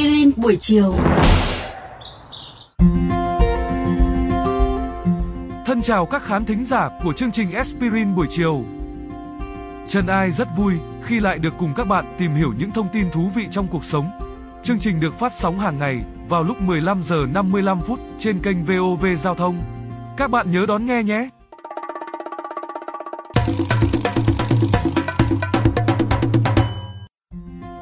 [0.00, 0.94] aspirin buổi chiều.
[5.66, 8.64] Thân chào các khán thính giả của chương trình Aspirin buổi chiều.
[9.88, 10.74] Trần Ai rất vui
[11.04, 13.84] khi lại được cùng các bạn tìm hiểu những thông tin thú vị trong cuộc
[13.84, 14.10] sống.
[14.62, 18.64] Chương trình được phát sóng hàng ngày vào lúc 15 giờ 55 phút trên kênh
[18.64, 19.62] VOV Giao thông.
[20.16, 21.28] Các bạn nhớ đón nghe nhé.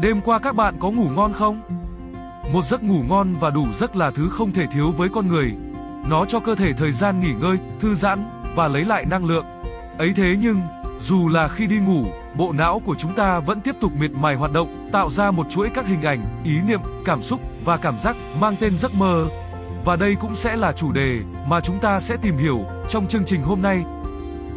[0.00, 1.81] Đêm qua các bạn có ngủ ngon không?
[2.52, 5.52] Một giấc ngủ ngon và đủ giấc là thứ không thể thiếu với con người.
[6.10, 8.18] Nó cho cơ thể thời gian nghỉ ngơi, thư giãn
[8.54, 9.44] và lấy lại năng lượng.
[9.98, 10.60] Ấy thế nhưng,
[11.00, 12.04] dù là khi đi ngủ,
[12.36, 15.46] bộ não của chúng ta vẫn tiếp tục miệt mài hoạt động, tạo ra một
[15.50, 19.26] chuỗi các hình ảnh, ý niệm, cảm xúc và cảm giác mang tên giấc mơ.
[19.84, 23.24] Và đây cũng sẽ là chủ đề mà chúng ta sẽ tìm hiểu trong chương
[23.26, 23.84] trình hôm nay.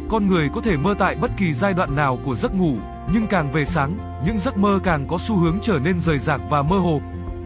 [0.08, 2.76] Con người có thể mơ tại bất kỳ giai đoạn nào của giấc ngủ,
[3.12, 6.40] nhưng càng về sáng, những giấc mơ càng có xu hướng trở nên rời rạc
[6.50, 7.00] và mơ hồ.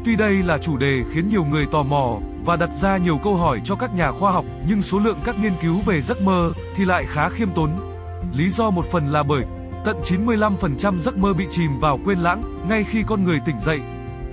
[0.05, 3.37] Tuy đây là chủ đề khiến nhiều người tò mò và đặt ra nhiều câu
[3.37, 6.53] hỏi cho các nhà khoa học, nhưng số lượng các nghiên cứu về giấc mơ
[6.77, 7.70] thì lại khá khiêm tốn.
[8.34, 9.45] Lý do một phần là bởi
[9.84, 13.81] tận 95% giấc mơ bị chìm vào quên lãng ngay khi con người tỉnh dậy.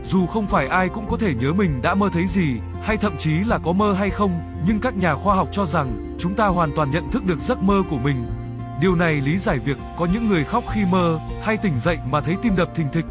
[0.06, 3.14] Dù không phải ai cũng có thể nhớ mình đã mơ thấy gì, hay thậm
[3.20, 4.32] chí là có mơ hay không,
[4.68, 7.64] nhưng các nhà khoa học cho rằng chúng ta hoàn toàn nhận thức được giấc
[7.64, 8.26] mơ của mình.
[8.82, 12.20] Điều này lý giải việc có những người khóc khi mơ hay tỉnh dậy mà
[12.20, 13.06] thấy tim đập thình thịch.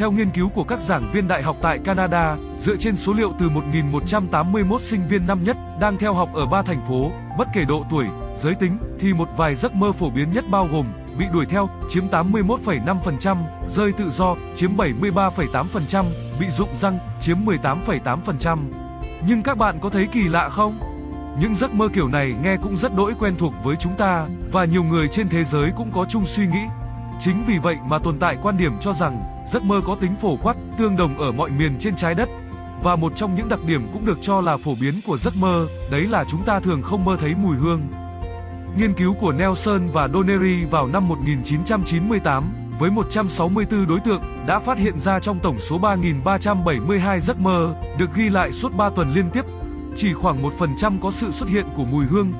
[0.00, 3.32] Theo nghiên cứu của các giảng viên đại học tại Canada, dựa trên số liệu
[3.40, 7.64] từ 1.181 sinh viên năm nhất đang theo học ở ba thành phố, bất kể
[7.68, 8.06] độ tuổi,
[8.42, 10.86] giới tính, thì một vài giấc mơ phổ biến nhất bao gồm
[11.18, 13.36] bị đuổi theo, chiếm 81,5%,
[13.68, 16.04] rơi tự do, chiếm 73,8%,
[16.40, 18.58] bị rụng răng, chiếm 18,8%.
[19.26, 20.78] Nhưng các bạn có thấy kỳ lạ không?
[21.40, 24.64] Những giấc mơ kiểu này nghe cũng rất đỗi quen thuộc với chúng ta, và
[24.64, 26.62] nhiều người trên thế giới cũng có chung suy nghĩ.
[27.24, 29.20] Chính vì vậy mà tồn tại quan điểm cho rằng
[29.52, 32.28] giấc mơ có tính phổ quát, tương đồng ở mọi miền trên trái đất.
[32.82, 35.66] Và một trong những đặc điểm cũng được cho là phổ biến của giấc mơ,
[35.90, 37.80] đấy là chúng ta thường không mơ thấy mùi hương.
[38.76, 42.44] Nghiên cứu của Nelson và Donnery vào năm 1998
[42.78, 48.14] với 164 đối tượng đã phát hiện ra trong tổng số 3.372 giấc mơ được
[48.14, 49.44] ghi lại suốt 3 tuần liên tiếp,
[49.96, 52.32] chỉ khoảng 1% có sự xuất hiện của mùi hương.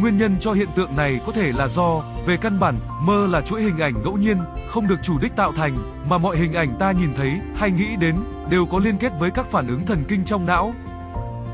[0.00, 3.40] Nguyên nhân cho hiện tượng này có thể là do, về căn bản, mơ là
[3.40, 4.36] chuỗi hình ảnh ngẫu nhiên,
[4.68, 7.96] không được chủ đích tạo thành, mà mọi hình ảnh ta nhìn thấy hay nghĩ
[7.96, 8.16] đến
[8.48, 10.74] đều có liên kết với các phản ứng thần kinh trong não,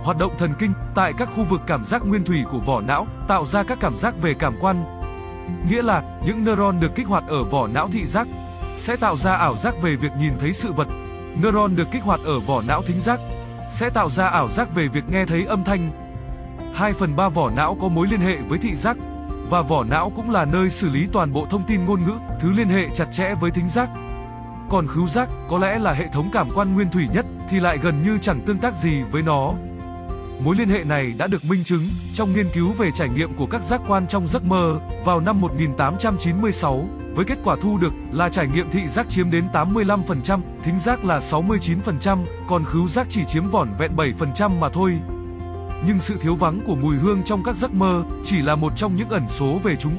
[0.03, 3.07] hoạt động thần kinh tại các khu vực cảm giác nguyên thủy của vỏ não,
[3.29, 4.77] tạo ra các cảm giác về cảm quan.
[5.69, 8.29] Nghĩa là, những neuron được kích hoạt ở vỏ não thị giác
[8.79, 10.89] sẽ tạo ra ảo giác về việc nhìn thấy sự vật.
[11.43, 13.21] Neuron được kích hoạt ở vỏ não thính giác
[13.71, 15.91] sẽ tạo ra ảo giác về việc nghe thấy âm thanh.
[16.75, 18.97] 2 phần 3 vỏ não có mối liên hệ với thị giác
[19.51, 22.51] và vỏ não cũng là nơi xử lý toàn bộ thông tin ngôn ngữ, thứ
[22.51, 23.89] liên hệ chặt chẽ với thính giác.
[24.69, 27.79] Còn khứu giác có lẽ là hệ thống cảm quan nguyên thủy nhất thì lại
[27.83, 29.53] gần như chẳng tương tác gì với nó.
[30.45, 31.83] Mối liên hệ này đã được minh chứng
[32.15, 35.41] trong nghiên cứu về trải nghiệm của các giác quan trong giấc mơ vào năm
[35.41, 40.79] 1896, với kết quả thu được là trải nghiệm thị giác chiếm đến 85%, thính
[40.79, 44.99] giác là 69%, còn khứu giác chỉ chiếm vỏn vẹn 7% mà thôi.
[45.87, 48.97] Nhưng sự thiếu vắng của mùi hương trong các giấc mơ chỉ là một trong
[48.97, 49.97] những ẩn số về chúng.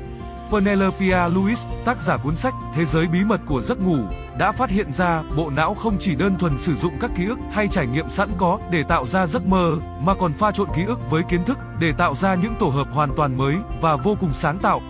[0.51, 1.55] Penelope Lewis,
[1.85, 3.97] tác giả cuốn sách Thế giới bí mật của giấc ngủ,
[4.37, 7.39] đã phát hiện ra bộ não không chỉ đơn thuần sử dụng các ký ức
[7.51, 10.83] hay trải nghiệm sẵn có để tạo ra giấc mơ, mà còn pha trộn ký
[10.83, 14.15] ức với kiến thức để tạo ra những tổ hợp hoàn toàn mới và vô
[14.19, 14.81] cùng sáng tạo.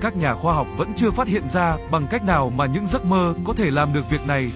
[0.00, 3.04] Các nhà khoa học vẫn chưa phát hiện ra bằng cách nào mà những giấc
[3.04, 4.50] mơ có thể làm được việc này.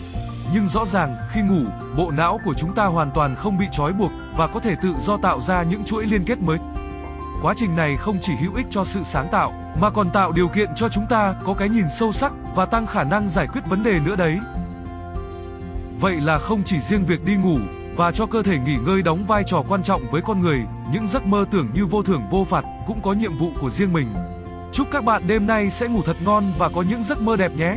[0.52, 1.64] Nhưng rõ ràng, khi ngủ,
[1.96, 4.94] bộ não của chúng ta hoàn toàn không bị trói buộc và có thể tự
[5.06, 6.58] do tạo ra những chuỗi liên kết mới.
[7.42, 10.48] Quá trình này không chỉ hữu ích cho sự sáng tạo, mà còn tạo điều
[10.48, 13.60] kiện cho chúng ta có cái nhìn sâu sắc và tăng khả năng giải quyết
[13.68, 14.38] vấn đề nữa đấy.
[16.00, 17.58] Vậy là không chỉ riêng việc đi ngủ
[17.96, 20.60] và cho cơ thể nghỉ ngơi đóng vai trò quan trọng với con người,
[20.92, 23.92] những giấc mơ tưởng như vô thưởng vô phạt cũng có nhiệm vụ của riêng
[23.92, 24.06] mình.
[24.72, 27.52] Chúc các bạn đêm nay sẽ ngủ thật ngon và có những giấc mơ đẹp
[27.56, 27.76] nhé.